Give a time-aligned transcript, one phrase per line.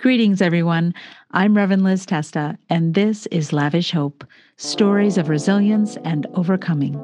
[0.00, 0.94] Greetings, everyone.
[1.32, 4.24] I'm Reverend Liz Testa, and this is Lavish Hope
[4.56, 7.02] Stories of Resilience and Overcoming.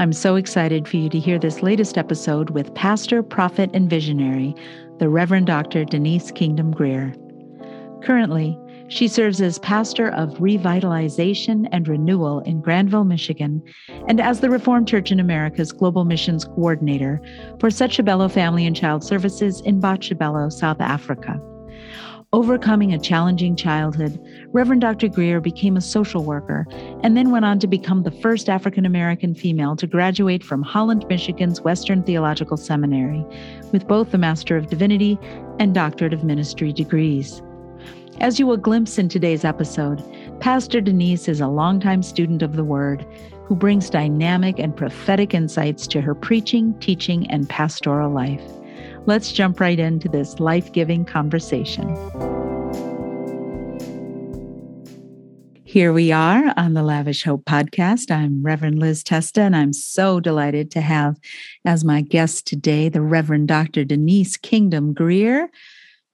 [0.00, 4.56] I'm so excited for you to hear this latest episode with pastor, prophet, and visionary,
[4.98, 5.84] the Reverend Dr.
[5.84, 7.14] Denise Kingdom Greer.
[8.02, 8.58] Currently,
[8.88, 13.62] she serves as pastor of revitalization and renewal in Grandville, Michigan,
[14.08, 17.22] and as the Reformed Church in America's Global Missions Coordinator
[17.60, 21.40] for Setshabelo Family and Child Services in Botshabelo, South Africa.
[22.32, 24.16] Overcoming a challenging childhood,
[24.52, 25.08] Reverend Dr.
[25.08, 26.64] Greer became a social worker
[27.02, 31.04] and then went on to become the first African American female to graduate from Holland,
[31.08, 33.24] Michigan's Western Theological Seminary
[33.72, 35.18] with both the Master of Divinity
[35.58, 37.42] and Doctorate of Ministry degrees.
[38.20, 40.00] As you will glimpse in today's episode,
[40.38, 43.04] Pastor Denise is a longtime student of the Word
[43.46, 48.59] who brings dynamic and prophetic insights to her preaching, teaching, and pastoral life.
[49.10, 51.88] Let's jump right into this life giving conversation.
[55.64, 58.12] Here we are on the Lavish Hope podcast.
[58.12, 61.16] I'm Reverend Liz Testa, and I'm so delighted to have
[61.64, 63.82] as my guest today the Reverend Dr.
[63.82, 65.50] Denise Kingdom Greer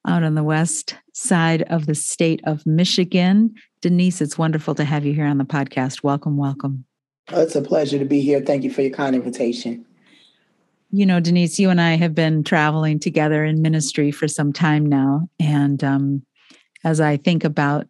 [0.07, 3.55] out on the west side of the state of Michigan.
[3.83, 6.03] Denise, it's wonderful to have you here on the podcast.
[6.03, 6.87] Welcome, welcome.
[7.29, 8.41] It's a pleasure to be here.
[8.41, 9.85] Thank you for your kind invitation
[10.97, 14.87] you know, Denise, you and I have been traveling together in ministry for some time
[14.87, 15.29] now.
[15.39, 16.25] And um,
[16.85, 17.87] as I think about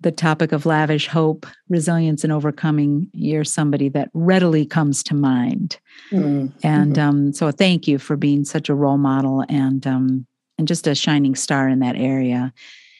[0.00, 5.78] the topic of lavish hope, resilience, and overcoming, you're somebody that readily comes to mind.
[6.10, 6.56] Mm-hmm.
[6.66, 10.86] And um, so, thank you for being such a role model and um, and just
[10.86, 12.52] a shining star in that area.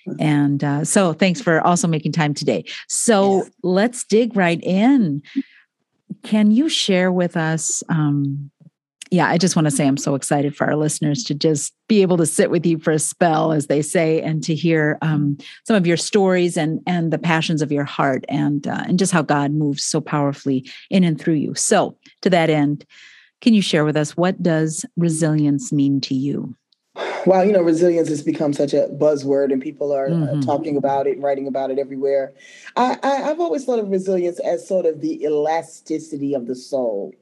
[0.06, 0.22] Mm-hmm.
[0.22, 2.64] And uh, so, thanks for also making time today.
[2.86, 3.50] So, yes.
[3.62, 5.22] let's dig right in.
[6.22, 8.51] Can you share with us um,
[9.12, 12.00] yeah, I just want to say I'm so excited for our listeners to just be
[12.00, 15.36] able to sit with you for a spell, as they say, and to hear um,
[15.66, 19.12] some of your stories and and the passions of your heart, and uh, and just
[19.12, 21.54] how God moves so powerfully in and through you.
[21.54, 22.86] So, to that end,
[23.42, 26.56] can you share with us what does resilience mean to you?
[27.26, 30.38] Well, you know, resilience has become such a buzzword, and people are uh, mm-hmm.
[30.38, 32.32] uh, talking about it, writing about it everywhere.
[32.76, 37.12] I, I, I've always thought of resilience as sort of the elasticity of the soul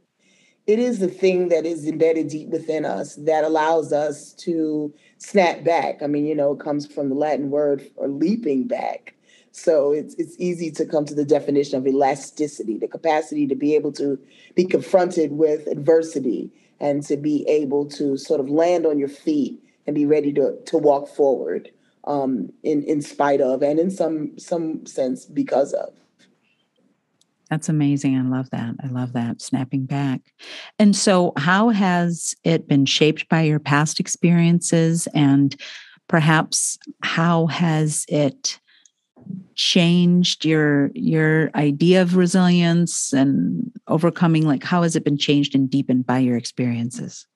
[0.70, 5.64] it is the thing that is embedded deep within us that allows us to snap
[5.64, 6.00] back.
[6.00, 9.14] I mean, you know, it comes from the Latin word for leaping back.
[9.50, 13.74] So it's it's easy to come to the definition of elasticity, the capacity to be
[13.74, 14.16] able to
[14.54, 19.60] be confronted with adversity and to be able to sort of land on your feet
[19.88, 21.68] and be ready to to walk forward
[22.04, 25.92] um, in in spite of and in some some sense because of.
[27.50, 28.16] That's amazing.
[28.16, 28.76] I love that.
[28.82, 30.20] I love that snapping back.
[30.78, 35.08] And so, how has it been shaped by your past experiences?
[35.14, 35.56] And
[36.10, 38.60] perhaps how has it
[39.54, 45.70] changed your your idea of resilience and overcoming like how has it been changed and
[45.70, 47.26] deepened by your experiences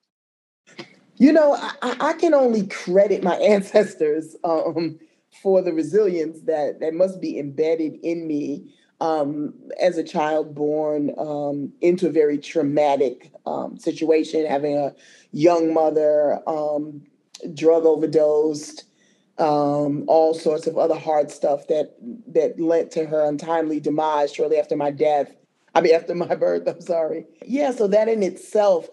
[1.19, 4.99] you know i, I can only credit my ancestors um,
[5.43, 11.13] for the resilience that that must be embedded in me um, as a child born
[11.19, 14.95] um, into a very traumatic um, situation, having a
[15.31, 17.03] young mother, um,
[17.53, 18.85] drug overdosed,
[19.37, 21.97] um, all sorts of other hard stuff that
[22.29, 25.35] that led to her untimely demise shortly after my death.
[25.75, 26.67] I mean, after my birth.
[26.67, 27.27] I'm sorry.
[27.45, 28.89] Yeah, so that in itself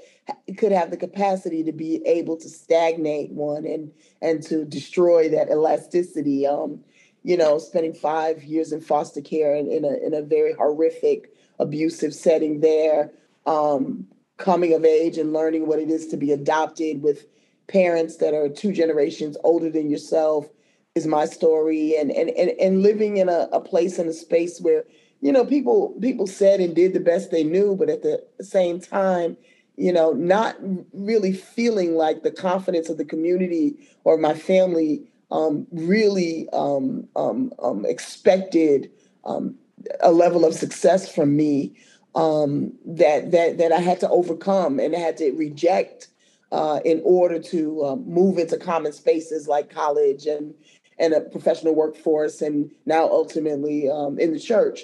[0.57, 5.49] could have the capacity to be able to stagnate one and and to destroy that
[5.49, 6.45] elasticity.
[6.45, 6.83] Um,
[7.23, 11.33] you know, spending five years in foster care in, in, a, in a very horrific,
[11.59, 13.11] abusive setting there,
[13.45, 17.25] um, coming of age and learning what it is to be adopted with
[17.67, 20.47] parents that are two generations older than yourself
[20.95, 21.95] is my story.
[21.97, 24.83] And and and, and living in a, a place in a space where
[25.21, 28.79] you know people people said and did the best they knew but at the same
[28.79, 29.37] time
[29.77, 30.57] you know not
[30.93, 37.53] really feeling like the confidence of the community or my family um, really um, um,
[37.63, 38.91] um, expected
[39.25, 39.55] um,
[40.01, 41.75] a level of success from me
[42.13, 46.09] that that that I had to overcome and I had to reject
[46.51, 50.53] uh, in order to move into common spaces like college and
[50.99, 54.81] and a professional workforce and now ultimately in the church.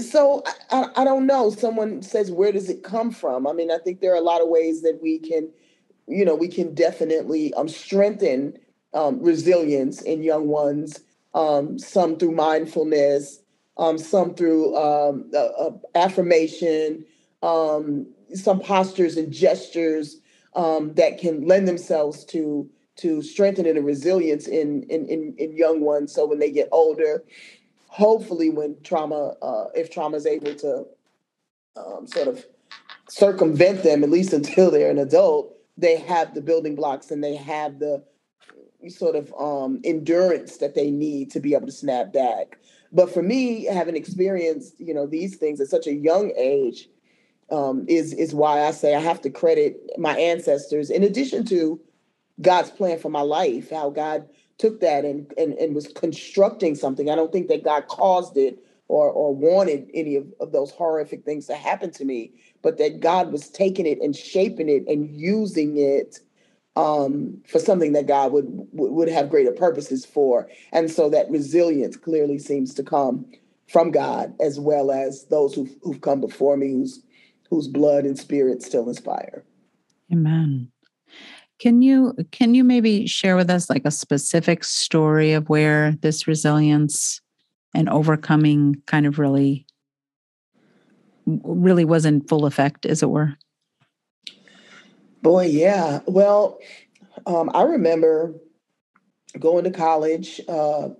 [0.00, 1.50] So I, I don't know.
[1.50, 3.46] Someone says, where does it come from?
[3.46, 5.50] I mean, I think there are a lot of ways that we can,
[6.06, 8.58] you know, we can definitely um, strengthen
[8.94, 11.00] um, resilience in young ones,
[11.34, 13.40] um, some through mindfulness,
[13.78, 17.04] um, some through uh, uh, affirmation,
[17.42, 20.18] um, some postures and gestures
[20.54, 25.80] um, that can lend themselves to to strengthen the resilience in, in in in young
[25.80, 26.12] ones.
[26.12, 27.24] So when they get older,
[27.88, 30.86] hopefully when trauma, uh, if trauma is able to
[32.06, 32.44] sort of
[33.08, 37.34] circumvent them, at least until they're an adult, they have the building blocks and they
[37.36, 38.02] have the
[38.90, 42.58] sort of um, endurance that they need to be able to snap back.
[42.92, 46.88] But for me, having experienced, you know, these things at such a young age,
[47.50, 50.90] um, is is why I say I have to credit my ancestors.
[50.90, 51.80] In addition to
[52.40, 57.10] God's plan for my life, how God took that and and, and was constructing something.
[57.10, 58.58] I don't think that God caused it
[58.88, 62.32] or or wanted any of, of those horrific things to happen to me,
[62.62, 66.20] but that God was taking it and shaping it and using it
[66.76, 70.48] um, for something that God would would have greater purposes for.
[70.72, 73.26] And so that resilience clearly seems to come
[73.68, 77.02] from God as well as those who've, who've come before me, whose
[77.50, 79.44] whose blood and spirit still inspire.
[80.10, 80.70] Amen.
[81.58, 86.26] Can you can you maybe share with us like a specific story of where this
[86.26, 87.20] resilience
[87.74, 89.66] and overcoming kind of really
[91.26, 93.36] really was in full effect, as it were?
[95.22, 96.00] Boy, yeah.
[96.06, 96.58] Well,
[97.26, 98.34] um, I remember
[99.38, 100.40] going to college.
[100.48, 100.90] Uh,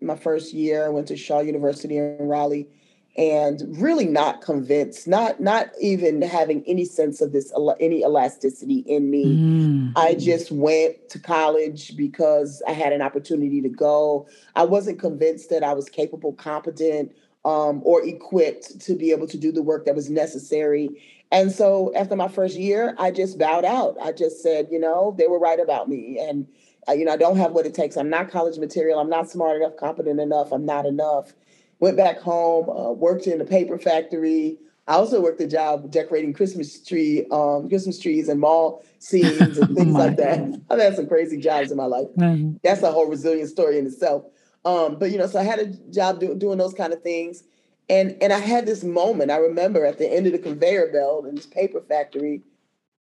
[0.00, 2.68] my first year, I went to Shaw University in Raleigh,
[3.16, 9.10] and really not convinced, not not even having any sense of this any elasticity in
[9.10, 9.36] me.
[9.36, 9.92] Mm.
[9.96, 14.28] I just went to college because I had an opportunity to go.
[14.54, 17.12] I wasn't convinced that I was capable, competent,
[17.44, 20.88] um, or equipped to be able to do the work that was necessary.
[21.32, 23.96] And so after my first year, I just bowed out.
[24.02, 26.18] I just said, you know, they were right about me.
[26.20, 26.46] And,
[26.88, 27.96] uh, you know, I don't have what it takes.
[27.96, 28.98] I'm not college material.
[28.98, 30.50] I'm not smart enough, competent enough.
[30.52, 31.32] I'm not enough
[31.80, 34.58] went back home, uh, worked in a paper factory.
[34.86, 39.76] I also worked a job decorating Christmas tree, um, Christmas trees and mall scenes and
[39.76, 40.60] things like that.
[40.70, 42.08] I've had some crazy jobs in my life.
[42.16, 42.56] Mm-hmm.
[42.62, 44.24] That's a whole resilient story in itself.
[44.64, 47.44] Um, but you know, so I had a job do, doing those kind of things,
[47.90, 49.32] and and I had this moment.
[49.32, 52.42] I remember at the end of the conveyor belt in this paper factory,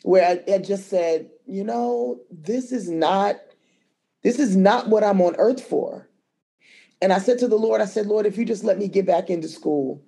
[0.02, 3.36] where I, I just said, you know, this is not,
[4.24, 6.10] this is not what I'm on earth for.
[7.04, 9.06] And I said to the Lord, I said, Lord, if you just let me get
[9.06, 10.02] back into school,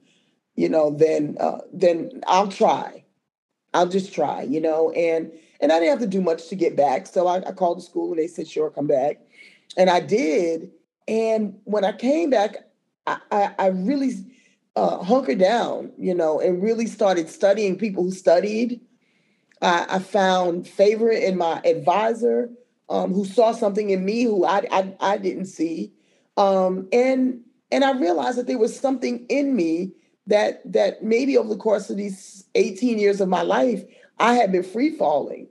[0.56, 3.04] you know, then uh, then I'll try.
[3.76, 4.90] I'll just try, you know.
[4.92, 7.06] And and I didn't have to do much to get back.
[7.06, 9.20] So I, I called the school and they said, sure, come back.
[9.78, 10.72] And I did.
[11.08, 12.56] And when I came back,
[13.06, 14.12] I, I, I really
[14.76, 18.82] uh, hunkered down, you know, and really started studying people who studied.
[19.62, 22.50] I, I found favor in my advisor
[22.90, 25.94] um, who saw something in me who I, I, I didn't see.
[26.38, 27.42] Um, and
[27.72, 29.94] and I realized that there was something in me
[30.28, 33.84] that that maybe over the course of these 18 years of my life,
[34.20, 35.48] I had been free falling.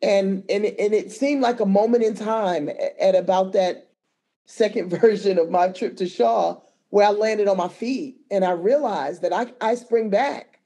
[0.00, 3.90] And and and it seemed like a moment in time at, at about that
[4.46, 6.60] second version of my trip to Shaw
[6.94, 10.60] where I landed on my feet and I realized that I, I spring back.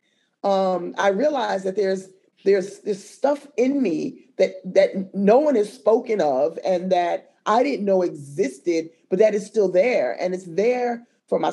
[0.44, 2.10] Um, I realized that there's
[2.44, 7.62] there's this stuff in me that that no one has spoken of and that I
[7.62, 10.18] didn't know existed, but that is still there.
[10.20, 11.50] And it's there for my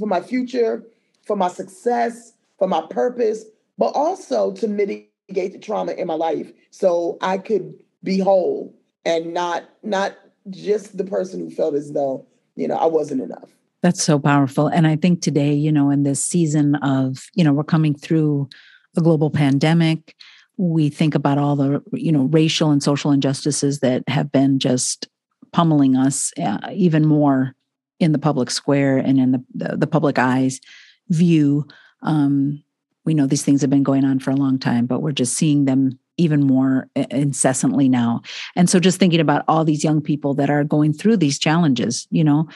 [0.00, 0.82] for my future,
[1.24, 3.44] for my success, for my purpose,
[3.78, 7.72] but also to mitigate the trauma in my life so I could
[8.02, 8.74] be whole
[9.04, 10.16] and not not
[10.50, 12.26] just the person who felt as though,
[12.56, 13.50] you know, I wasn't enough.
[13.82, 14.66] That's so powerful.
[14.66, 18.48] And I think today, you know, in this season of, you know, we're coming through
[18.96, 20.16] a global pandemic,
[20.56, 25.08] we think about all the, you know, racial and social injustices that have been just
[25.52, 27.54] pummeling us uh, even more
[28.00, 30.60] in the public square and in the, the, the public eyes
[31.08, 31.66] view.
[32.02, 32.62] Um,
[33.04, 35.34] we know these things have been going on for a long time, but we're just
[35.34, 38.20] seeing them even more incessantly now.
[38.56, 42.08] And so just thinking about all these young people that are going through these challenges,
[42.10, 42.48] you know,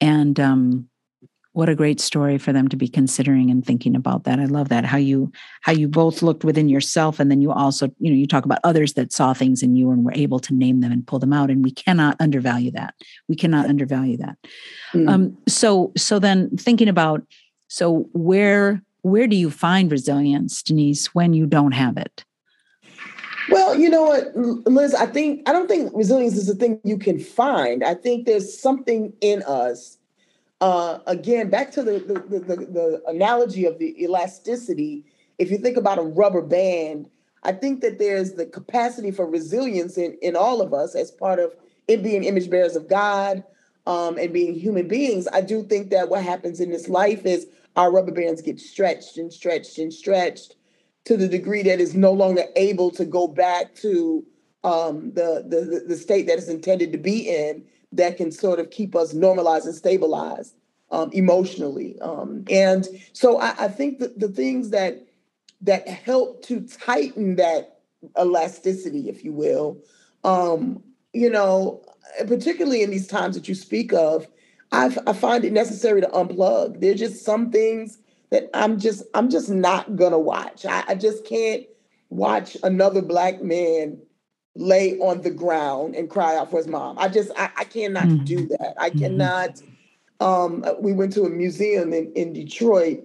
[0.00, 0.90] and um,
[1.52, 4.38] what a great story for them to be considering and thinking about that.
[4.38, 7.88] I love that how you how you both looked within yourself and then you also
[7.98, 10.54] you know you talk about others that saw things in you and were able to
[10.54, 12.94] name them and pull them out and we cannot undervalue that.
[13.28, 14.36] We cannot undervalue that.
[14.94, 15.08] Mm.
[15.08, 17.22] um so so then thinking about
[17.68, 22.24] so where where do you find resilience denise when you don't have it
[23.50, 24.34] well, you know what,
[24.66, 27.84] Liz, I think I don't think resilience is a thing you can find.
[27.84, 29.98] I think there's something in us
[30.60, 35.04] uh, again, back to the the, the the analogy of the elasticity.
[35.38, 37.08] If you think about a rubber band,
[37.42, 41.38] I think that there's the capacity for resilience in, in all of us as part
[41.38, 41.54] of
[41.88, 43.42] it being image bearers of God
[43.86, 45.26] um, and being human beings.
[45.32, 49.16] I do think that what happens in this life is our rubber bands get stretched
[49.16, 50.56] and stretched and stretched
[51.04, 54.24] to the degree that is no longer able to go back to
[54.62, 58.70] um, the, the the state that is intended to be in that can sort of
[58.70, 60.54] keep us normalized and stabilized
[60.90, 61.98] um, emotionally.
[62.00, 65.06] Um, and so I, I think that the things that
[65.62, 67.80] that help to tighten that
[68.18, 69.78] elasticity, if you will,
[70.24, 71.82] um, you know,
[72.26, 74.26] particularly in these times that you speak of,
[74.72, 76.80] i I find it necessary to unplug.
[76.80, 77.98] There's just some things
[78.30, 80.64] that I'm just I'm just not gonna watch.
[80.64, 81.66] I, I just can't
[82.10, 83.98] watch another black man
[84.56, 86.98] lay on the ground and cry out for his mom.
[86.98, 88.24] I just I, I cannot mm-hmm.
[88.24, 88.74] do that.
[88.78, 88.98] I mm-hmm.
[89.00, 89.62] cannot.
[90.20, 93.02] Um, we went to a museum in, in Detroit,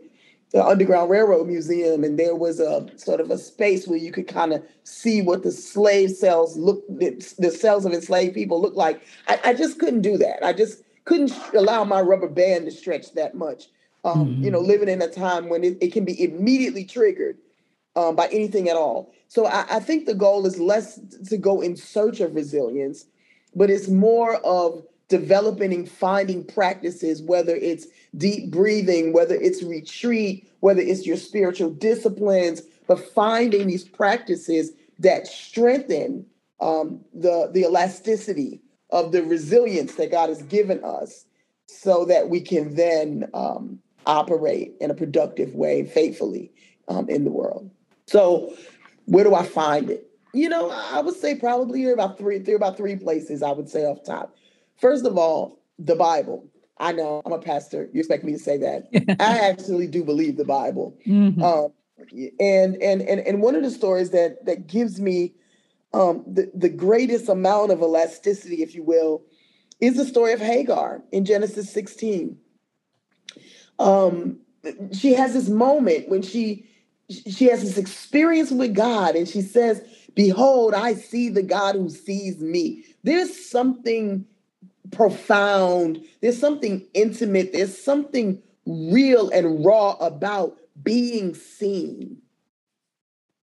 [0.51, 4.27] the Underground Railroad Museum, and there was a sort of a space where you could
[4.27, 8.75] kind of see what the slave cells look, the, the cells of enslaved people look
[8.75, 9.01] like.
[9.29, 10.45] I, I just couldn't do that.
[10.45, 13.69] I just couldn't allow my rubber band to stretch that much.
[14.05, 14.43] Um, mm-hmm.
[14.43, 17.37] You know, living in a time when it, it can be immediately triggered
[17.95, 19.11] um, by anything at all.
[19.27, 23.05] So I, I think the goal is less to go in search of resilience,
[23.55, 30.47] but it's more of developing and finding practices, whether it's deep breathing, whether it's retreat,
[30.59, 36.25] whether it's your spiritual disciplines, but finding these practices that strengthen
[36.59, 41.25] um, the, the elasticity of the resilience that God has given us
[41.67, 46.51] so that we can then um, operate in a productive way faithfully
[46.87, 47.69] um, in the world.
[48.07, 48.55] So,
[49.05, 50.09] where do I find it?
[50.33, 53.41] You know, I would say probably there are about three, there are about three places
[53.41, 54.35] I would say off top.
[54.77, 56.47] First of all, the Bible.
[56.77, 57.89] I know I'm a pastor.
[57.93, 58.89] You expect me to say that?
[59.19, 60.97] I actually do believe the Bible.
[61.07, 61.41] Mm-hmm.
[61.41, 61.71] Um,
[62.39, 65.33] and and and and one of the stories that that gives me
[65.93, 69.23] um, the the greatest amount of elasticity, if you will,
[69.79, 72.37] is the story of Hagar in Genesis 16.
[73.79, 74.39] Um,
[74.91, 76.67] she has this moment when she
[77.09, 79.81] she has this experience with God and she says,
[80.15, 82.83] Behold, I see the God who sees me.
[83.03, 84.25] There's something
[84.91, 92.17] profound, there's something intimate, there's something real and raw about being seen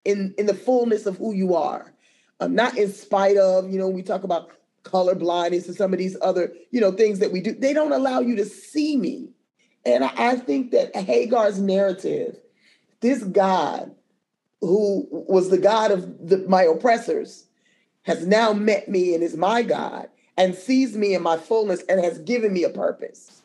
[0.04, 1.92] in, in the fullness of who you are.
[2.40, 4.50] Um, not in spite of, you know, we talk about
[4.82, 7.54] color blindness and some of these other, you know, things that we do.
[7.54, 9.29] They don't allow you to see me.
[9.84, 12.36] And I, think that Hagar's narrative
[13.00, 13.94] this God,
[14.60, 17.46] who was the God of the, my oppressors,
[18.02, 22.02] has now met me and is my God and sees me in my fullness and
[22.02, 23.42] has given me a purpose.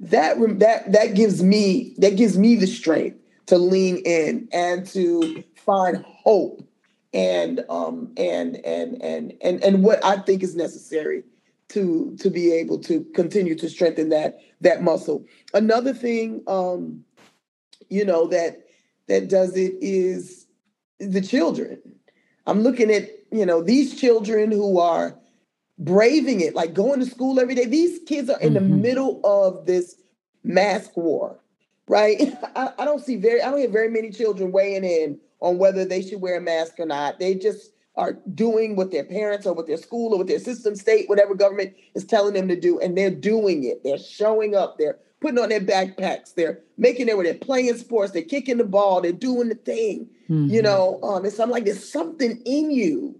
[0.00, 5.42] That that that gives me that gives me the strength to lean in and to
[5.56, 6.62] find hope
[7.12, 11.24] and um and and and and and what I think is necessary
[11.70, 15.24] to to be able to continue to strengthen that that muscle.
[15.54, 17.04] Another thing um
[17.88, 18.64] you know, that
[19.06, 20.46] that does it is
[20.98, 21.80] the children.
[22.46, 25.18] I'm looking at, you know, these children who are
[25.78, 27.66] braving it, like going to school every day.
[27.66, 28.70] These kids are in mm-hmm.
[28.70, 29.96] the middle of this
[30.44, 31.38] mask war,
[31.88, 32.20] right?
[32.56, 35.84] I, I don't see very, I don't hear very many children weighing in on whether
[35.84, 37.18] they should wear a mask or not.
[37.18, 40.76] They just are doing what their parents or what their school or what their system,
[40.76, 43.82] state, whatever government is telling them to do, and they're doing it.
[43.82, 44.78] They're showing up.
[44.78, 46.34] They're putting on their backpacks.
[46.34, 48.12] They're making it where they're playing sports.
[48.12, 49.00] They're kicking the ball.
[49.00, 50.08] They're doing the thing.
[50.30, 50.54] Mm-hmm.
[50.54, 53.18] You know, um, it's I'm like there's something in you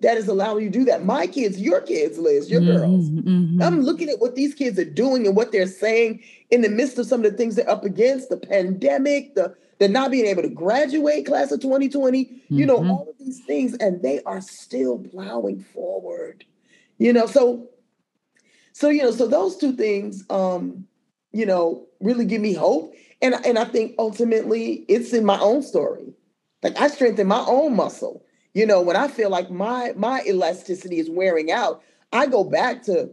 [0.00, 1.04] that is allowing you to do that.
[1.04, 2.76] My kids, your kids, Liz, your mm-hmm.
[2.76, 3.10] girls.
[3.10, 3.62] Mm-hmm.
[3.62, 6.98] I'm looking at what these kids are doing and what they're saying in the midst
[6.98, 10.42] of some of the things they're up against, the pandemic, the the not being able
[10.42, 12.90] to graduate class of 2020, you know, mm-hmm.
[12.90, 16.44] all of these things, and they are still plowing forward.
[16.98, 17.68] You know, so
[18.72, 20.86] so you know, so those two things um
[21.36, 22.94] you know, really give me hope.
[23.20, 26.14] And, and I think ultimately it's in my own story.
[26.62, 28.24] Like I strengthen my own muscle.
[28.54, 32.82] You know, when I feel like my my elasticity is wearing out, I go back
[32.84, 33.10] to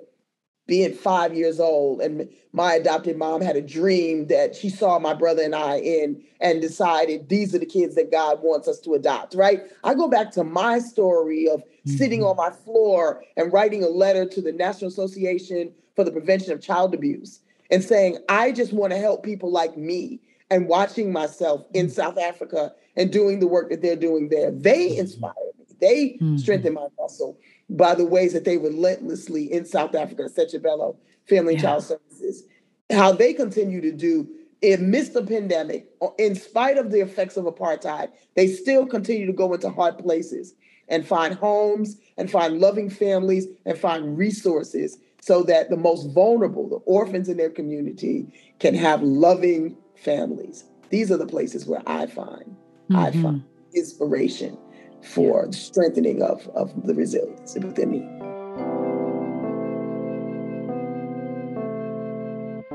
[0.73, 5.13] being five years old and my adopted mom had a dream that she saw my
[5.13, 8.95] brother and I in and decided these are the kids that God wants us to
[8.95, 9.61] adopt, right?
[9.83, 11.91] I go back to my story of mm-hmm.
[11.91, 16.51] sitting on my floor and writing a letter to the National Association for the Prevention
[16.53, 17.39] of Child Abuse
[17.69, 21.93] and saying, I just want to help people like me and watching myself in mm-hmm.
[21.93, 24.49] South Africa and doing the work that they're doing there.
[24.49, 25.01] They mm-hmm.
[25.01, 25.65] inspire me.
[25.79, 26.37] They mm-hmm.
[26.37, 27.37] strengthen my muscle
[27.73, 30.29] by the ways that they relentlessly in South Africa,
[30.61, 31.61] Bello Family yeah.
[31.61, 32.43] Child Services,
[32.91, 34.27] how they continue to do
[34.63, 39.53] amidst the pandemic, in spite of the effects of apartheid, they still continue to go
[39.53, 40.53] into hard places
[40.87, 46.67] and find homes and find loving families and find resources so that the most vulnerable,
[46.69, 48.27] the orphans in their community,
[48.59, 50.65] can have loving families.
[50.89, 52.55] These are the places where I find
[52.89, 52.95] mm-hmm.
[52.95, 54.57] I find inspiration
[55.03, 58.33] for strengthening of, of the resilience within me.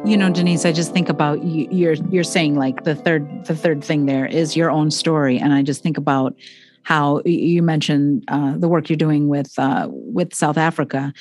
[0.08, 3.54] You know, Denise, I just think about you, you're you're saying like the third the
[3.54, 6.34] third thing there is your own story, and I just think about
[6.82, 11.12] how you mentioned uh, the work you're doing with uh, with South Africa.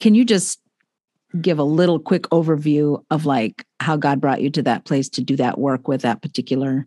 [0.00, 0.60] Can you just
[1.40, 5.22] give a little quick overview of like how God brought you to that place to
[5.22, 6.86] do that work with that particular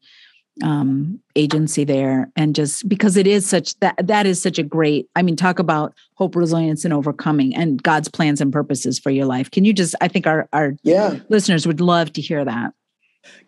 [0.64, 5.10] um, agency there and just because it is such that that is such a great
[5.16, 9.26] i mean talk about hope resilience and overcoming and god's plans and purposes for your
[9.26, 9.50] life.
[9.52, 11.20] Can you just i think our our yeah.
[11.30, 12.74] listeners would love to hear that.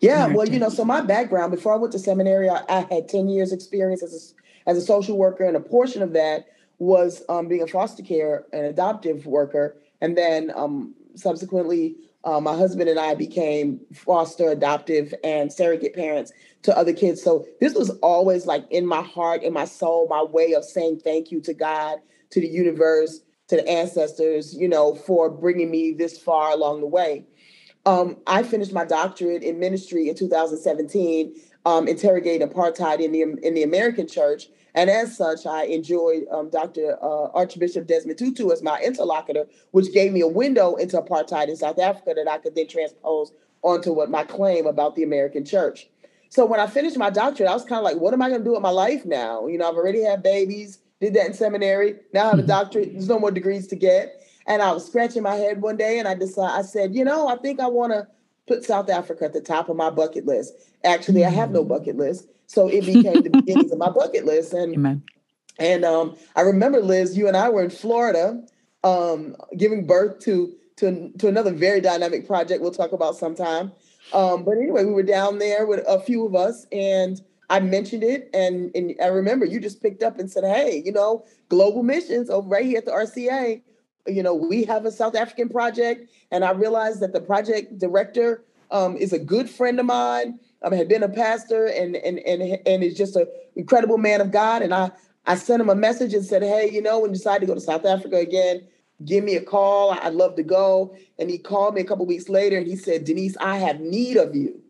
[0.00, 3.08] Yeah well you know so my background before i went to seminary i, I had
[3.08, 4.34] 10 years experience as
[4.66, 6.46] a, as a social worker and a portion of that
[6.82, 9.76] was um, being a foster care and adoptive worker.
[10.00, 16.32] And then um, subsequently uh, my husband and I became foster, adoptive, and surrogate parents
[16.62, 17.22] to other kids.
[17.22, 21.00] So this was always like in my heart, in my soul, my way of saying
[21.02, 21.98] thank you to God,
[22.30, 26.86] to the universe, to the ancestors, you know, for bringing me this far along the
[26.86, 27.26] way.
[27.84, 31.34] Um, I finished my doctorate in ministry in 2017,
[31.66, 36.48] um, interrogating apartheid in the in the American church, and as such, I enjoyed um,
[36.48, 36.96] Dr.
[37.02, 41.56] Uh, Archbishop Desmond Tutu as my interlocutor, which gave me a window into apartheid in
[41.56, 45.88] South Africa that I could then transpose onto what my claim about the American church.
[46.32, 48.40] So when I finished my doctorate, I was kind of like, what am I going
[48.40, 49.46] to do with my life now?
[49.48, 51.96] You know, I've already had babies, did that in seminary.
[52.14, 52.46] Now I have a mm-hmm.
[52.46, 52.92] doctorate.
[52.92, 54.24] There's no more degrees to get.
[54.46, 57.28] And I was scratching my head one day and I decided, I said, you know,
[57.28, 58.08] I think I want to
[58.46, 60.54] put South Africa at the top of my bucket list.
[60.84, 61.68] Actually, I have no mm.
[61.68, 62.28] bucket list.
[62.46, 64.54] So it became the beginnings of my bucket list.
[64.54, 65.02] And Amen.
[65.58, 68.42] and um, I remember Liz, you and I were in Florida,
[68.84, 72.62] um, giving birth to to to another very dynamic project.
[72.62, 73.72] We'll talk about sometime.
[74.12, 78.04] Um, but anyway, we were down there with a few of us, and I mentioned
[78.04, 81.82] it, and and I remember you just picked up and said, "Hey, you know, global
[81.82, 83.62] missions over right here at the RCA.
[84.06, 88.44] You know, we have a South African project." And I realized that the project director
[88.70, 92.58] um, is a good friend of mine um, had been a pastor and and and
[92.66, 94.62] and is just an incredible man of God.
[94.62, 94.90] And I
[95.26, 97.54] I sent him a message and said, hey, you know, when you decide to go
[97.54, 98.66] to South Africa again,
[99.04, 99.92] give me a call.
[99.92, 100.96] I'd love to go.
[101.18, 104.16] And he called me a couple weeks later and he said, Denise, I have need
[104.16, 104.60] of you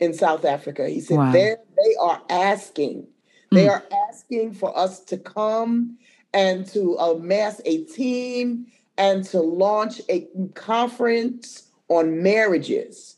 [0.00, 0.88] in South Africa.
[0.88, 1.32] He said, wow.
[1.32, 3.06] they they are asking,
[3.50, 3.70] they hmm.
[3.70, 5.98] are asking for us to come
[6.34, 8.66] and to amass a team
[8.98, 13.16] and to launch a conference on marriages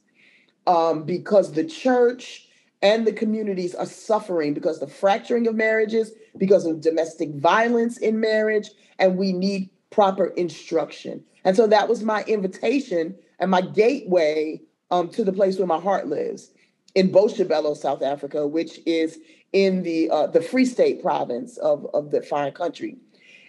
[0.66, 2.48] um, because the church
[2.82, 7.96] and the communities are suffering because of the fracturing of marriages, because of domestic violence
[7.98, 11.22] in marriage, and we need proper instruction.
[11.44, 15.80] And so that was my invitation and my gateway um, to the place where my
[15.80, 16.50] heart lives
[16.94, 19.18] in Botshabelo, South Africa, which is
[19.52, 22.96] in the uh, the Free State province of, of the fine country.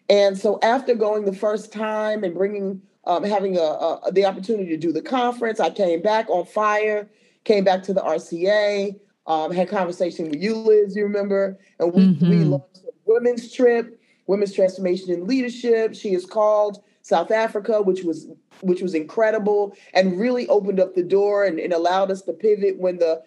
[0.10, 4.70] And so after going the first time and bringing um, having a, a, the opportunity
[4.70, 5.60] to do the conference.
[5.60, 7.10] I came back on fire,
[7.44, 12.02] came back to the RCA, um, had conversation with you, Liz, you remember, and we,
[12.02, 12.30] mm-hmm.
[12.30, 15.96] we launched a women's trip, Women's Transformation in Leadership.
[15.96, 18.28] She is called South Africa, which was
[18.62, 22.80] which was incredible and really opened up the door and, and allowed us to pivot
[22.80, 23.22] when the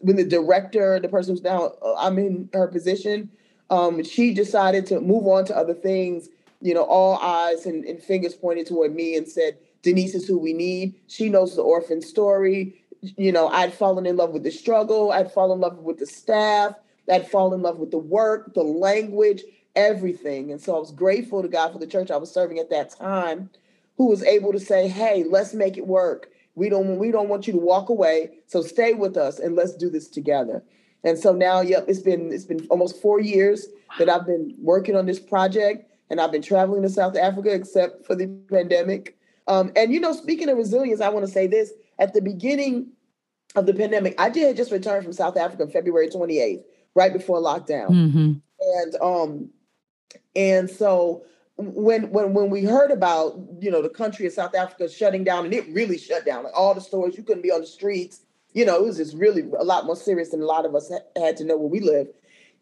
[0.00, 3.30] when the director, the person who's now uh, I'm in her position,
[3.70, 6.28] um, she decided to move on to other things
[6.64, 10.38] you know, all eyes and, and fingers pointed toward me and said, Denise is who
[10.38, 10.94] we need.
[11.08, 12.82] She knows the orphan story.
[13.02, 15.12] You know, I'd fallen in love with the struggle.
[15.12, 16.74] I'd fallen in love with the staff.
[17.12, 19.42] I'd fallen in love with the work, the language,
[19.76, 20.50] everything.
[20.50, 22.90] And so I was grateful to God for the church I was serving at that
[22.96, 23.50] time,
[23.96, 26.30] who was able to say, "Hey, let's make it work.
[26.54, 28.38] We don't we don't want you to walk away.
[28.46, 30.62] So stay with us and let's do this together."
[31.04, 34.96] And so now, yep, it's been it's been almost four years that I've been working
[34.96, 39.16] on this project and I've been traveling to South Africa except for the pandemic.
[39.46, 42.88] Um, and you know, speaking of resilience, I want to say this: at the beginning
[43.54, 47.90] of the pandemic, I did just return from South Africa February 28th, right before lockdown,
[47.90, 48.32] mm-hmm.
[48.60, 49.50] and um,
[50.36, 51.24] and so
[51.56, 55.44] when when when we heard about you know the country of South Africa shutting down,
[55.44, 58.20] and it really shut down, like all the stores, you couldn't be on the streets.
[58.52, 60.88] You know, it was just really a lot more serious than a lot of us
[60.88, 62.08] ha- had to know where we live.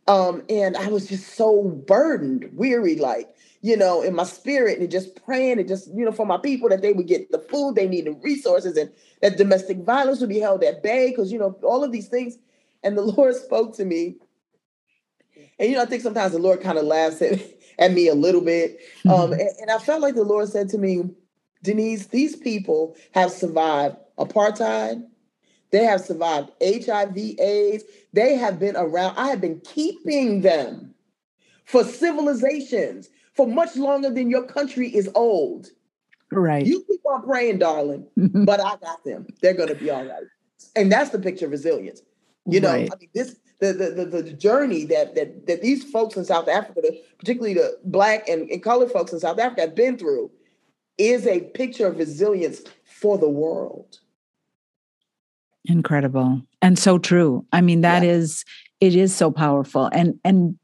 [0.09, 4.91] Um, and I was just so burdened, weary, like, you know, in my spirit and
[4.91, 7.77] just praying and just, you know, for my people that they would get the food
[7.77, 11.39] they need and resources and that domestic violence would be held at bay because, you
[11.39, 12.37] know, all of these things.
[12.83, 14.17] And the Lord spoke to me.
[15.59, 17.41] And, you know, I think sometimes the Lord kind of laughs at,
[17.79, 18.79] at me a little bit.
[19.05, 19.11] Mm-hmm.
[19.11, 21.05] Um, and, and I felt like the Lord said to me,
[21.63, 25.05] Denise, these people have survived apartheid,
[25.73, 27.85] they have survived HIV, AIDS.
[28.13, 29.17] They have been around.
[29.17, 30.95] I have been keeping them
[31.65, 35.69] for civilizations, for much longer than your country is old.
[36.31, 36.65] Right.
[36.65, 39.27] You keep on praying, darling, but I got them.
[39.41, 40.25] They're going to be all right.
[40.77, 42.03] And that's the picture of resilience.
[42.47, 42.91] You know, right.
[42.93, 46.49] I mean, this the, the the the journey that that that these folks in South
[46.49, 50.31] Africa, particularly the black and, and colored folks in South Africa, have been through,
[50.99, 54.01] is a picture of resilience for the world.
[55.67, 57.47] Incredible and so true.
[57.53, 58.11] I mean, that yeah.
[58.11, 58.45] is
[58.81, 60.59] it is so powerful, and and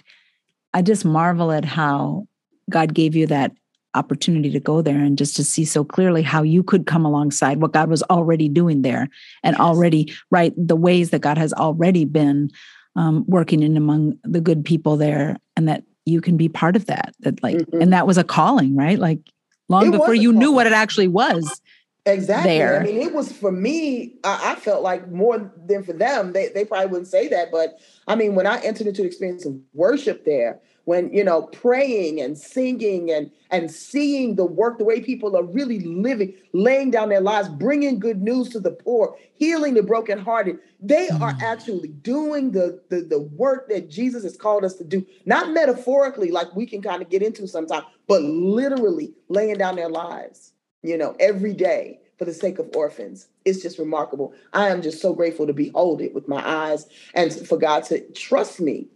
[0.74, 2.26] I just marvel at how
[2.68, 3.52] God gave you that
[3.94, 7.60] opportunity to go there and just to see so clearly how you could come alongside
[7.60, 9.08] what God was already doing there
[9.42, 9.60] and yes.
[9.60, 12.50] already right the ways that God has already been
[12.98, 16.86] um, working in among the good people there and that you can be part of
[16.86, 17.80] that that like mm-hmm.
[17.80, 19.20] and that was a calling right like
[19.68, 21.60] long it before you knew what it actually was
[22.06, 22.80] exactly there.
[22.80, 26.48] i mean it was for me I, I, felt like more than for them they,
[26.48, 29.56] they probably wouldn't say that but i mean when i entered into the experience of
[29.74, 35.02] worship there when you know praying and singing and and seeing the work the way
[35.02, 39.74] people are really living laying down their lives bringing good news to the poor healing
[39.74, 41.42] the brokenhearted they are mm.
[41.42, 46.30] actually doing the, the the work that jesus has called us to do not metaphorically
[46.30, 50.96] like we can kind of get into sometimes but literally laying down their lives you
[50.96, 53.28] know every day for the sake of orphans.
[53.44, 54.34] It's just remarkable.
[54.52, 58.00] I am just so grateful to behold it with my eyes and for God to
[58.10, 58.88] trust me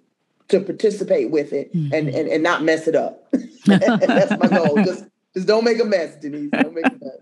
[0.48, 1.92] to participate with it mm-hmm.
[1.94, 3.31] and, and and not mess it up.
[3.66, 4.76] that's my goal.
[4.85, 6.50] Just just don't make a mess, Denise.
[6.50, 7.18] Don't make a mess.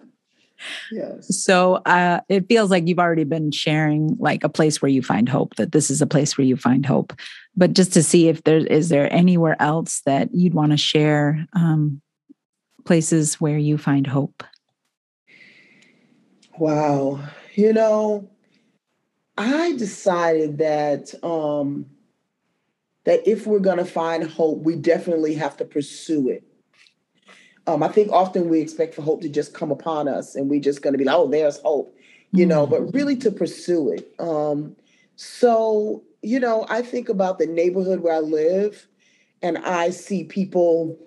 [0.91, 1.43] Yes.
[1.43, 5.29] So uh, it feels like you've already been sharing like a place where you find
[5.29, 5.55] hope.
[5.57, 7.13] That this is a place where you find hope.
[7.57, 11.47] But just to see if there is there anywhere else that you'd want to share
[11.53, 12.01] um,
[12.85, 14.43] places where you find hope.
[16.59, 17.21] Wow,
[17.55, 18.29] you know,
[19.39, 21.87] I decided that um,
[23.05, 26.45] that if we're going to find hope, we definitely have to pursue it.
[27.67, 30.61] Um, I think often we expect for hope to just come upon us and we're
[30.61, 31.95] just going to be like, oh, there's hope,
[32.33, 32.97] you know, but mm-hmm.
[32.97, 34.13] really to pursue it.
[34.19, 34.77] Um,
[35.17, 38.89] so, you know, I think about the neighborhood where I live
[39.43, 40.99] and I see people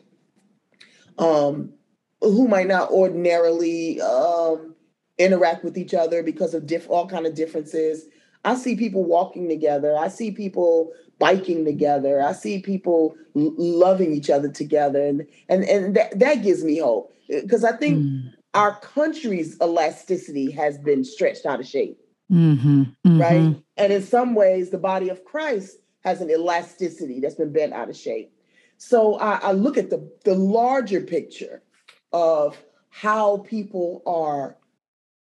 [1.18, 1.74] um,
[2.22, 4.76] who might not ordinarily um,
[5.18, 8.06] interact with each other because of diff- all kind of differences.
[8.46, 9.96] I see people walking together.
[9.98, 10.92] I see people
[11.24, 12.22] biking together.
[12.22, 16.80] I see people l- loving each other together, and and and that, that gives me
[16.80, 18.34] hope because I think mm.
[18.54, 21.98] our country's elasticity has been stretched out of shape,
[22.30, 22.82] mm-hmm.
[22.82, 23.22] Mm-hmm.
[23.22, 23.56] right?
[23.78, 27.90] And in some ways, the body of Christ has an elasticity that's been bent out
[27.90, 28.34] of shape.
[28.78, 31.64] So I, I look at the the larger picture
[32.12, 34.58] of how people are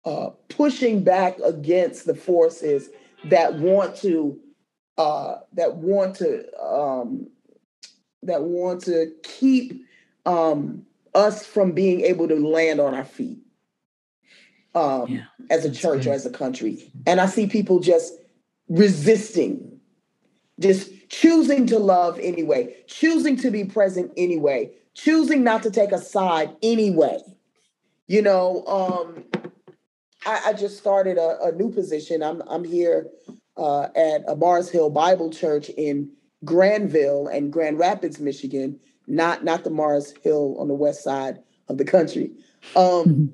[0.05, 2.89] uh, pushing back against the forces
[3.31, 4.39] that want to
[4.97, 7.27] uh, that want to um,
[8.23, 9.85] that want to keep
[10.25, 13.39] um, us from being able to land on our feet
[14.75, 16.11] um, yeah, as a church good.
[16.11, 16.91] or as a country.
[17.05, 18.13] And I see people just
[18.69, 19.79] resisting,
[20.59, 25.99] just choosing to love anyway, choosing to be present anyway, choosing not to take a
[25.99, 27.19] side anyway.
[28.07, 29.25] You know, um,
[30.25, 32.23] I, I just started a, a, new position.
[32.23, 33.07] I'm I'm here
[33.57, 36.09] uh, at a Mars Hill Bible Church in
[36.45, 41.77] Grandville and Grand Rapids, Michigan, not not the Mars Hill on the west side of
[41.77, 42.31] the country.
[42.75, 43.25] Um, mm-hmm.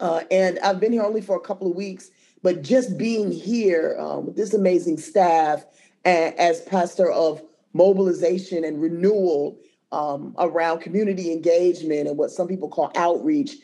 [0.00, 2.10] uh, and I've been here only for a couple of weeks,
[2.42, 5.64] but just being here um, with this amazing staff
[6.04, 9.58] and, as pastor of mobilization and renewal
[9.92, 13.56] um, around community engagement and what some people call outreach,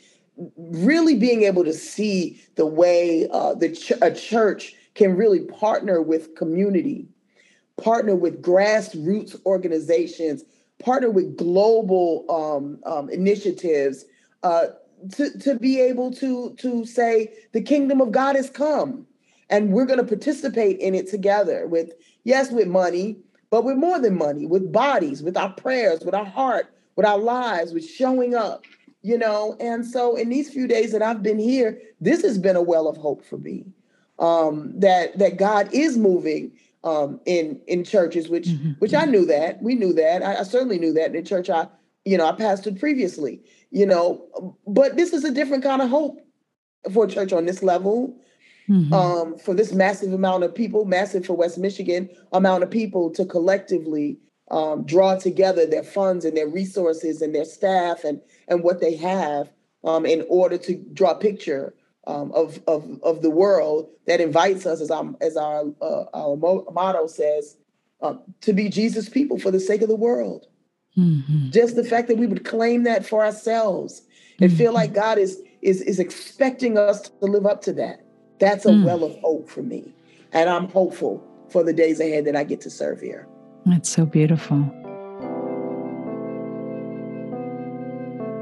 [0.57, 6.03] really being able to see the way uh, the ch- a church can really partner
[6.03, 7.07] with community,
[7.83, 10.45] partner with grassroots organizations,
[10.79, 14.05] partner with global um, um, initiatives
[14.43, 14.67] uh,
[15.13, 19.07] to, to be able to, to say the kingdom of God has come.
[19.49, 21.93] And we're going to participate in it together with,
[22.25, 23.17] yes, with money,
[23.51, 27.19] but with more than money, with bodies, with our prayers, with our heart, with our
[27.19, 28.65] lives, with showing up,
[29.03, 29.57] you know.
[29.59, 32.87] And so in these few days that I've been here, this has been a well
[32.87, 33.65] of hope for me
[34.21, 36.53] um, that that God is moving
[36.85, 38.73] um, in in churches, which mm-hmm.
[38.79, 41.67] which I knew that we knew that I, I, certainly knew that in church I
[42.05, 46.21] you know I pastored previously, you know, but this is a different kind of hope
[46.93, 48.17] for a church on this level.
[48.69, 48.93] Mm-hmm.
[48.93, 53.25] Um, for this massive amount of people, massive for West Michigan amount of people to
[53.25, 54.21] collectively
[54.53, 58.95] um, draw together their funds and their resources and their staff and and what they
[58.95, 59.51] have
[59.83, 61.75] um, in order to draw a picture
[62.11, 66.37] um, of, of, of the world that invites us, as our, as our, uh, our
[66.73, 67.57] motto says,
[68.03, 70.47] uh, to be Jesus people for the sake of the world.
[70.99, 71.51] Mm-hmm.
[71.51, 74.03] Just the fact that we would claim that for ourselves
[74.41, 74.59] and mm-hmm.
[74.59, 78.05] feel like God is is is expecting us to live up to that.
[78.41, 78.85] That's a mm.
[78.85, 79.95] well of hope for me.
[80.33, 83.29] And I'm hopeful for the days ahead that I get to serve here.
[83.67, 84.59] That's so beautiful.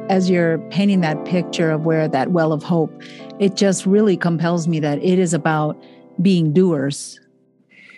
[0.09, 3.03] As you're painting that picture of where that well of hope,
[3.39, 5.81] it just really compels me that it is about
[6.21, 7.21] being doers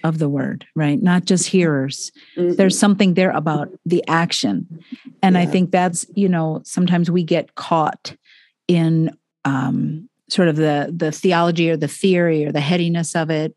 [0.02, 1.00] of the word, right?
[1.00, 2.10] Not just hearers.
[2.36, 2.54] Mm-hmm.
[2.54, 4.82] There's something there about the action.
[5.22, 5.42] And yeah.
[5.42, 8.16] I think that's, you know, sometimes we get caught
[8.66, 9.10] in
[9.44, 13.54] um, sort of the the theology or the theory or the headiness of it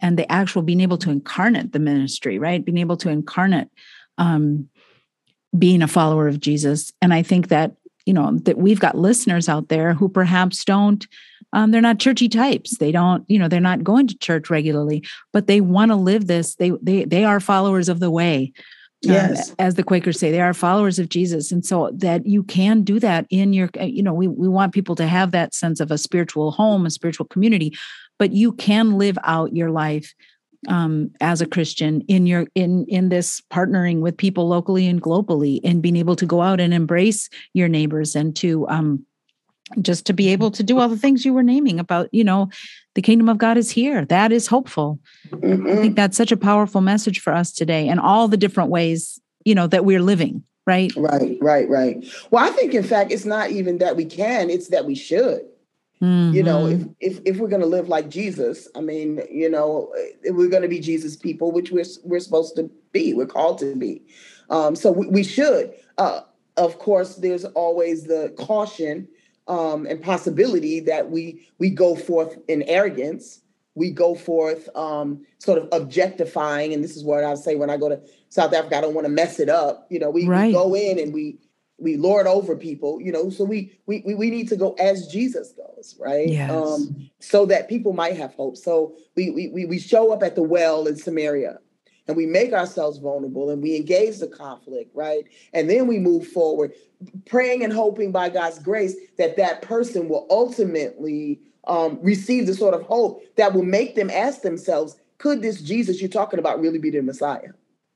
[0.00, 3.68] and the actual being able to incarnate the ministry right being able to incarnate
[4.18, 4.68] um,
[5.58, 7.74] being a follower of jesus and i think that
[8.06, 11.06] you know that we've got listeners out there who perhaps don't
[11.54, 12.78] um, they're not churchy types.
[12.78, 16.26] They don't you know they're not going to church regularly but they want to live
[16.26, 16.54] this.
[16.56, 18.52] They they they are followers of the way
[19.02, 19.50] yes.
[19.50, 20.30] um, as the quakers say.
[20.30, 21.52] They are followers of jesus.
[21.52, 24.74] And so that you can do that in your uh, you know we, we want
[24.74, 27.76] people to have that sense of a spiritual home a spiritual community
[28.18, 30.14] but you can live out your life
[30.68, 35.60] um, as a christian in your in in this partnering with people locally and globally
[35.64, 39.04] and being able to go out and embrace your neighbors and to um,
[39.80, 42.48] just to be able to do all the things you were naming about you know
[42.94, 44.04] the kingdom of god is here.
[44.04, 44.98] That is hopeful.
[45.28, 45.66] Mm-hmm.
[45.66, 49.20] i think that's such a powerful message for us today and all the different ways
[49.44, 50.92] you know that we're living right?
[50.96, 52.04] Right right right.
[52.30, 55.42] Well i think in fact it's not even that we can it's that we should
[56.02, 56.34] mm-hmm.
[56.34, 59.92] you know if if, if we're going to live like jesus i mean you know
[60.30, 63.76] we're going to be jesus people which we're we're supposed to be we're called to
[63.76, 64.02] be
[64.50, 66.20] um, so we, we should uh,
[66.56, 69.08] of course there's always the caution
[69.48, 73.40] um, and possibility that we we go forth in arrogance.
[73.74, 77.76] We go forth um, sort of objectifying, and this is what I say when I
[77.76, 78.76] go to South Africa.
[78.76, 79.86] I don't want to mess it up.
[79.90, 80.48] You know, we, right.
[80.48, 81.38] we go in and we
[81.82, 83.00] we lord over people.
[83.00, 86.28] You know, so we we we need to go as Jesus goes, right?
[86.28, 86.50] Yes.
[86.50, 88.56] Um, so that people might have hope.
[88.56, 91.58] So we we we show up at the well in Samaria
[92.08, 95.24] and we make ourselves vulnerable and we engage the conflict, right?
[95.52, 96.72] And then we move forward,
[97.26, 102.74] praying and hoping by God's grace that that person will ultimately um, receive the sort
[102.74, 106.78] of hope that will make them ask themselves, could this Jesus you're talking about really
[106.78, 107.52] be the Messiah?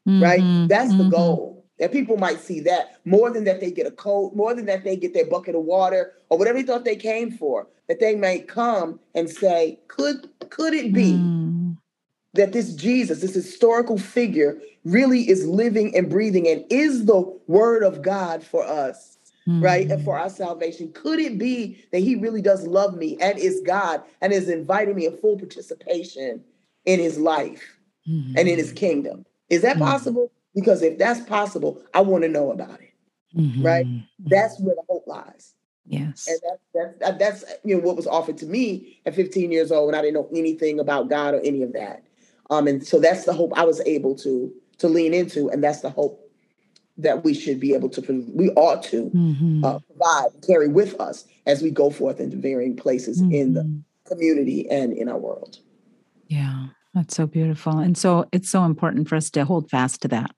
[0.08, 0.22] Mm-hmm.
[0.22, 0.68] Right?
[0.68, 0.98] That's mm-hmm.
[0.98, 1.55] the goal.
[1.78, 4.82] That people might see that more than that they get a coat, more than that
[4.82, 8.14] they get their bucket of water or whatever they thought they came for, that they
[8.14, 11.76] may come and say, could could it be mm
[12.36, 17.82] that this Jesus, this historical figure, really is living and breathing and is the word
[17.82, 19.62] of God for us, mm-hmm.
[19.62, 19.90] right?
[19.90, 20.92] And for our salvation.
[20.92, 24.94] Could it be that he really does love me and is God and is inviting
[24.94, 26.44] me in full participation
[26.84, 27.76] in his life
[28.08, 28.38] mm-hmm.
[28.38, 29.26] and in his kingdom?
[29.50, 29.84] Is that mm-hmm.
[29.84, 30.30] possible?
[30.56, 32.92] Because if that's possible, I want to know about it,
[33.62, 33.86] right?
[33.86, 34.28] Mm-hmm.
[34.28, 35.54] That's where the hope lies.
[35.84, 36.26] Yes.
[36.26, 36.40] And
[36.74, 39.94] that's, that's, that's, you know, what was offered to me at 15 years old when
[39.94, 42.02] I didn't know anything about God or any of that.
[42.50, 45.80] Um, and so that's the hope I was able to to lean into, and that's
[45.80, 46.20] the hope
[46.98, 49.64] that we should be able to we ought to mm-hmm.
[49.64, 53.32] uh, provide carry with us as we go forth into varying places mm-hmm.
[53.32, 53.78] in the mm-hmm.
[54.08, 55.58] community and in our world.
[56.28, 60.08] Yeah, that's so beautiful, and so it's so important for us to hold fast to
[60.08, 60.30] that.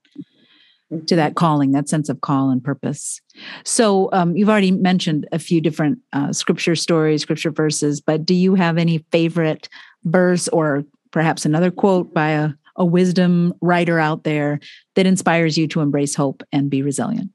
[1.07, 3.21] To that calling, that sense of call and purpose.
[3.63, 8.33] So, um, you've already mentioned a few different uh, scripture stories, scripture verses, but do
[8.33, 9.69] you have any favorite
[10.05, 14.61] verse or perhaps another quote by a, a wisdom writer out there
[14.95, 17.31] that inspires you to embrace hope and be resilient?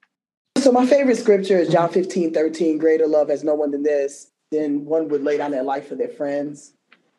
[0.57, 2.77] So, my favorite scripture is John 15, 13.
[2.77, 4.31] Greater love has no one than this.
[4.51, 6.73] Then one would lay down their life for their friends.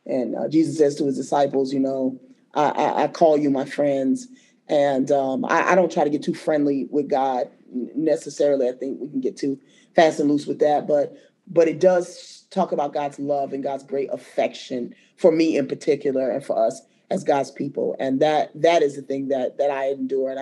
[0.07, 2.21] And uh, Jesus says to his disciples, You know,
[2.55, 4.29] I, I, I call you my friends.
[4.69, 8.69] And um, I, I, don't try to get too friendly with God necessarily.
[8.69, 9.61] I think we can get too
[9.95, 10.87] fast and loose with that.
[10.87, 11.15] But
[11.47, 16.31] but it does talk about God's love and God's great affection for me in particular
[16.31, 17.95] and for us as God's people.
[17.99, 20.41] And that that is the thing that that I endure and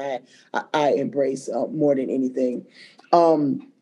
[0.54, 2.66] I I, embrace uh, more than anything.
[3.12, 3.72] Um,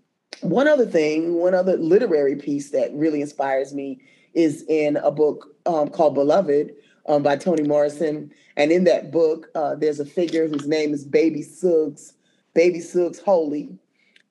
[0.41, 4.01] one other thing, one other literary piece that really inspires me
[4.33, 6.73] is in a book um, called Beloved
[7.07, 8.33] um, by Toni Morrison.
[8.61, 12.13] And in that book, uh, there's a figure whose name is Baby Suggs,
[12.53, 13.71] Baby Suggs Holy.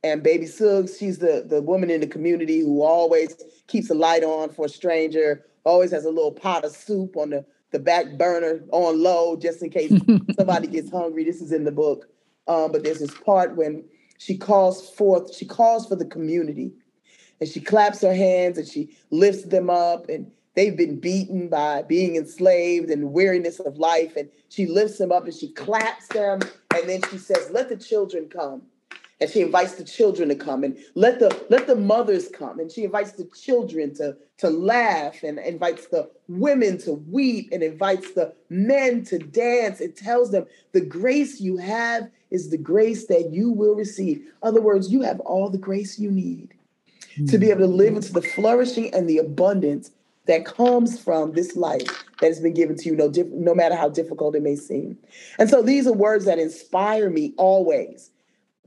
[0.03, 4.23] And Baby Suggs, she's the, the woman in the community who always keeps a light
[4.23, 8.19] on for a stranger, always has a little pot of soup on the, the back
[8.19, 9.99] burner on low just in case
[10.37, 11.23] somebody gets hungry.
[11.23, 12.07] This is in the book.
[12.47, 13.83] Um, but there's this part when
[14.19, 16.71] she calls forth, she calls for the community
[17.39, 21.83] and she claps her hands and she lifts them up and they've been beaten by
[21.83, 24.15] being enslaved and weariness of life.
[24.15, 26.39] And she lifts them up and she claps them.
[26.75, 28.63] And then she says, Let the children come.
[29.21, 32.59] And she invites the children to come and let the let the mothers come.
[32.59, 37.61] And she invites the children to, to laugh and invites the women to weep and
[37.61, 39.81] invites the men to dance.
[39.81, 44.17] It tells them the grace you have is the grace that you will receive.
[44.17, 46.53] In other words, you have all the grace you need
[47.27, 47.51] to be hmm.
[47.51, 49.91] able to live into the flourishing and the abundance
[50.29, 53.75] that comes from this life that has been given to you, no, diff- no matter
[53.75, 54.95] how difficult it may seem.
[55.39, 58.11] And so these are words that inspire me always.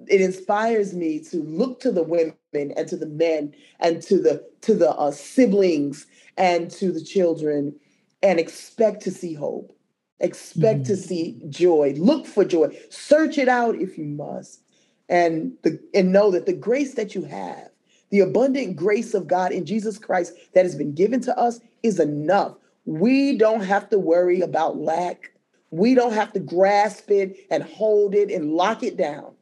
[0.09, 4.45] It inspires me to look to the women and to the men and to the
[4.63, 7.79] to the uh, siblings and to the children
[8.25, 9.73] and expect to see hope.
[10.19, 10.95] Expect mm-hmm.
[10.95, 11.95] to see joy.
[11.97, 12.77] Look for joy.
[12.91, 14.65] Search it out if you must.
[15.09, 17.72] And the and know that the grace that you have
[18.13, 21.99] the abundant grace of God in Jesus Christ that has been given to us is
[21.99, 22.55] enough.
[22.85, 25.33] We don't have to worry about lack.
[25.71, 29.33] We don't have to grasp it and hold it and lock it down.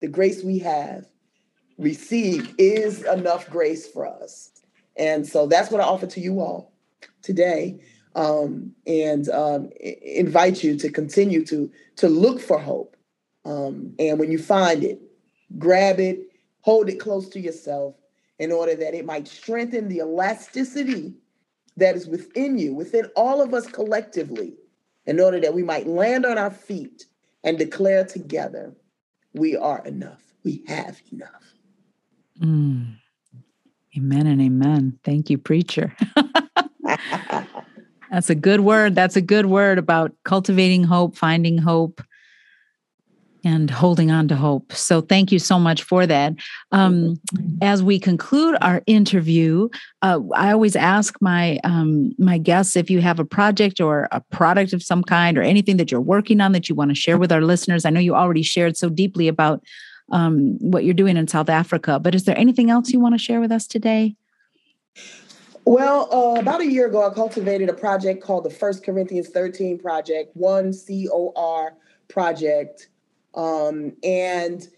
[0.00, 1.04] The grace we have
[1.76, 4.50] received is enough grace for us.
[4.96, 6.72] And so that's what I offer to you all
[7.20, 7.78] today.
[8.14, 12.96] Um, and um, invite you to continue to to look for hope.
[13.44, 15.02] Um, and when you find it,
[15.58, 16.20] grab it,
[16.62, 17.94] hold it close to yourself,
[18.38, 21.14] in order that it might strengthen the elasticity
[21.76, 24.54] that is within you, within all of us collectively,
[25.06, 27.06] in order that we might land on our feet
[27.44, 28.74] and declare together,
[29.34, 30.22] we are enough.
[30.44, 31.54] We have enough.
[32.40, 32.96] Mm.
[33.96, 34.98] Amen and amen.
[35.04, 35.94] Thank you, preacher.
[38.10, 38.94] That's a good word.
[38.94, 42.02] That's a good word about cultivating hope, finding hope,
[43.46, 44.72] and holding on to hope.
[44.72, 46.34] So, thank you so much for that.
[46.72, 47.14] Um,
[47.62, 49.68] as we conclude our interview,
[50.02, 54.20] uh, I always ask my um, my guests if you have a project or a
[54.32, 57.18] product of some kind or anything that you're working on that you want to share
[57.18, 57.84] with our listeners.
[57.84, 59.62] I know you already shared so deeply about
[60.10, 63.18] um, what you're doing in South Africa, but is there anything else you want to
[63.18, 64.16] share with us today?
[65.64, 69.78] Well, uh, about a year ago, I cultivated a project called the First Corinthians 13
[69.78, 71.74] Project, one C O R
[72.08, 72.88] project
[73.36, 74.68] um, and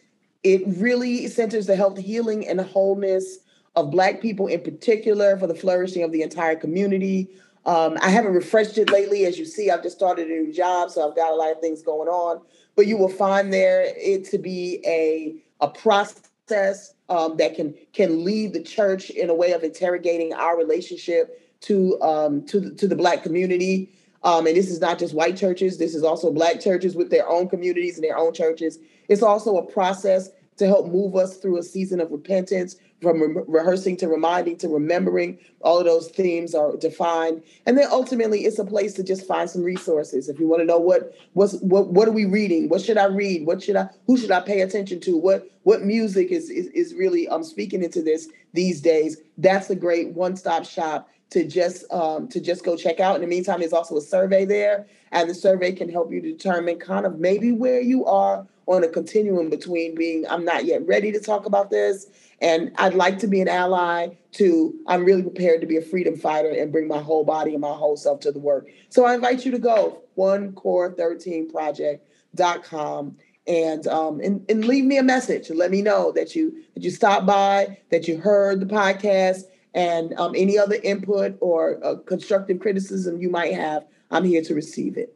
[0.42, 3.38] it really centers the health, healing, and wholeness
[3.76, 7.28] of Black people in particular for the flourishing of the entire community.
[7.66, 9.24] Um, I haven't refreshed it lately.
[9.26, 11.60] As you see, I've just started a new job, so I've got a lot of
[11.60, 12.40] things going on.
[12.76, 18.24] But you will find there it to be a, a process um, that can can
[18.24, 22.96] lead the church in a way of interrogating our relationship to um, to to the
[22.96, 23.92] Black community.
[24.24, 27.28] Um, and this is not just white churches, this is also black churches with their
[27.28, 28.78] own communities and their own churches.
[29.08, 33.44] It's also a process to help move us through a season of repentance, from re-
[33.46, 35.38] rehearsing to reminding to remembering.
[35.60, 39.48] All of those themes are defined, and then ultimately, it's a place to just find
[39.48, 40.28] some resources.
[40.28, 43.06] If you want to know what what's what what are we reading, what should I
[43.06, 46.66] read, what should I who should I pay attention to, what what music is is,
[46.68, 49.18] is really um speaking into this these days.
[49.36, 53.16] That's a great one stop shop to just um, to just go check out.
[53.16, 56.78] In the meantime, there's also a survey there, and the survey can help you determine
[56.78, 61.12] kind of maybe where you are on a continuum between being I'm not yet ready
[61.12, 62.06] to talk about this,
[62.40, 66.16] and I'd like to be an ally to I'm really prepared to be a freedom
[66.16, 68.68] fighter and bring my whole body and my whole self to the work.
[68.88, 73.16] So I invite you to go one core 13 project.com
[73.48, 76.90] and um and, and leave me a message let me know that you that you
[76.90, 79.42] stopped by, that you heard the podcast
[79.74, 84.54] and um, any other input or uh, constructive criticism you might have, I'm here to
[84.54, 85.14] receive it.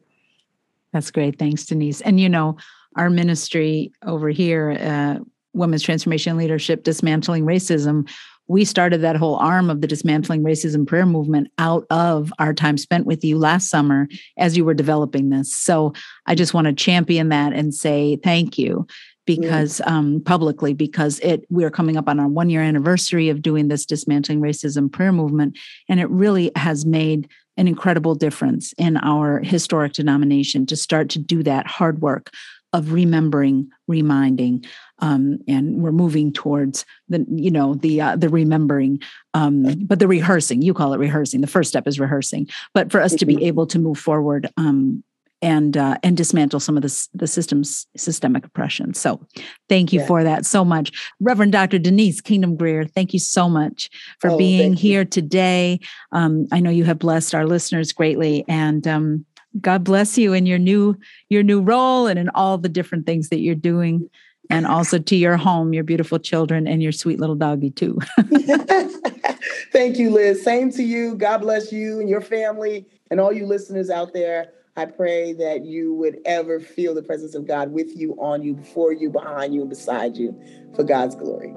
[0.93, 1.39] That's great.
[1.39, 2.01] Thanks, Denise.
[2.03, 2.57] And you know,
[2.97, 8.09] our ministry over here, uh, Women's Transformation Leadership, Dismantling Racism,
[8.49, 12.77] we started that whole arm of the Dismantling Racism prayer movement out of our time
[12.77, 15.55] spent with you last summer as you were developing this.
[15.57, 15.93] So
[16.27, 18.87] I just want to champion that and say thank you
[19.25, 23.43] because um, publicly because it we are coming up on our one year anniversary of
[23.43, 25.57] doing this dismantling racism prayer movement
[25.89, 31.19] and it really has made an incredible difference in our historic denomination to start to
[31.19, 32.31] do that hard work
[32.73, 34.65] of remembering reminding
[35.01, 39.01] um, and we're moving towards the you know the uh, the remembering
[39.35, 43.01] um, but the rehearsing you call it rehearsing the first step is rehearsing but for
[43.01, 43.45] us to be mm-hmm.
[43.45, 45.03] able to move forward um,
[45.43, 48.95] and uh, and dismantle some of the the system's systemic oppression.
[48.95, 49.21] So,
[49.69, 50.07] thank you yeah.
[50.07, 51.79] for that so much, Reverend Dr.
[51.79, 52.85] Denise Kingdom Grier.
[52.85, 55.07] Thank you so much for oh, being here you.
[55.07, 55.81] today.
[56.13, 59.27] Um, I know you have blessed our listeners greatly, and um,
[59.61, 60.97] God bless you in your new
[61.29, 64.09] your new role and in all the different things that you're doing.
[64.51, 67.99] And also to your home, your beautiful children, and your sweet little doggy, too.
[69.73, 70.43] Thank you, Liz.
[70.43, 71.15] Same to you.
[71.15, 74.53] God bless you and your family and all you listeners out there.
[74.77, 78.55] I pray that you would ever feel the presence of God with you, on you,
[78.55, 80.39] before you, behind you, and beside you
[80.75, 81.55] for God's glory.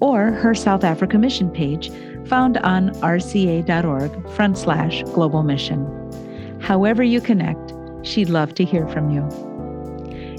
[0.00, 1.90] or her South Africa mission page
[2.26, 6.05] found on rca.org front slash global mission.
[6.60, 9.26] However you connect, she'd love to hear from you.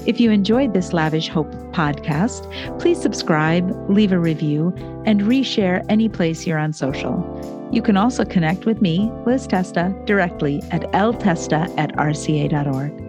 [0.06, 2.48] If you enjoyed this Lavish Hope podcast,
[2.78, 4.72] please subscribe, leave a review,
[5.04, 7.68] and reshare any place you're on social.
[7.70, 13.08] You can also connect with me, Liz Testa, directly at ltesta at rca.org.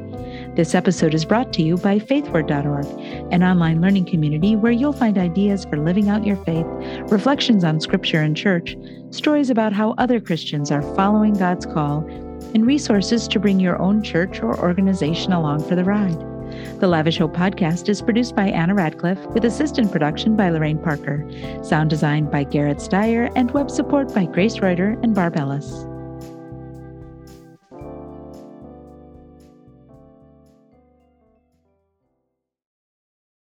[0.56, 2.86] This episode is brought to you by faithward.org,
[3.32, 6.66] an online learning community where you'll find ideas for living out your faith,
[7.10, 8.76] reflections on scripture and church,
[9.12, 12.02] stories about how other Christians are following God's call,
[12.54, 16.20] and resources to bring your own church or organization along for the ride.
[16.80, 21.30] The Lavish Hope podcast is produced by Anna Radcliffe with assistant production by Lorraine Parker,
[21.64, 25.89] sound design by Garrett Steyer, and web support by Grace Reuter and Barb Ellis.